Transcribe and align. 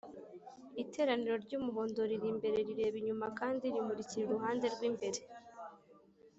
Itara 0.83 1.13
ry‘umuhondo 1.43 2.01
riri 2.09 2.27
imbere 2.33 2.57
rireba 2.67 2.95
inyuma 3.01 3.25
kandi 3.39 3.63
rimurikira 3.73 4.23
uruhande 4.25 4.65
rw’imbere 4.75 5.19